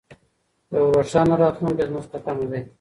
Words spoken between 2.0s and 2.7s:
په تمه دی.